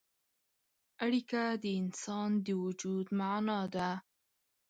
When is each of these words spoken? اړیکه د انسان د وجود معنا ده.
اړیکه 1.05 1.41
د 1.63 1.65
انسان 1.81 2.29
د 2.45 2.47
وجود 2.63 3.05
معنا 3.19 3.61
ده. 3.75 3.89